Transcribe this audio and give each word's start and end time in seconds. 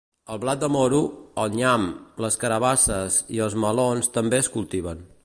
El 0.35 0.37
blat 0.43 0.61
de 0.63 0.69
moro, 0.75 1.01
el 1.43 1.53
nyam, 1.59 1.85
les 2.25 2.39
carabasses 2.45 3.21
i 3.37 3.45
els 3.49 3.59
melons 3.67 4.11
també 4.19 4.45
es 4.47 4.55
cultiven. 4.57 5.07